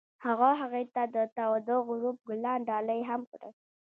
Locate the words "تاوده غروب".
1.37-2.17